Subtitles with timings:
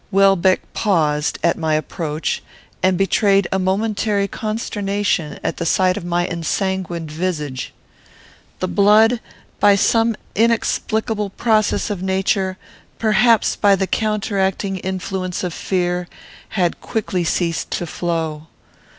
[0.09, 2.41] Welbeck paused, at my approach,
[2.81, 7.71] and betrayed a momentary consternation at the sight of my ensanguined visage.
[8.61, 9.19] The blood,
[9.59, 12.57] by some inexplicable process of nature,
[12.97, 16.07] perhaps by the counteracting influence of fear,
[16.57, 18.47] had quickly ceased to flow.